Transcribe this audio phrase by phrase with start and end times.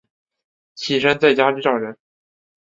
[0.73, 1.95] 起身在家里找人